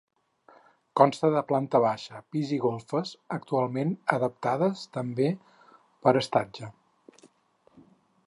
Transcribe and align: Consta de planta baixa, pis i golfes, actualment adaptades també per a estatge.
Consta 0.99 1.29
de 1.35 1.41
planta 1.49 1.81
baixa, 1.83 2.21
pis 2.35 2.53
i 2.55 2.59
golfes, 2.63 3.11
actualment 3.37 3.93
adaptades 4.17 4.83
també 4.97 5.29
per 6.07 6.15
a 6.15 6.19
estatge. 6.25 6.71